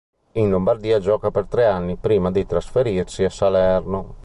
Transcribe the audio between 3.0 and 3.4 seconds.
a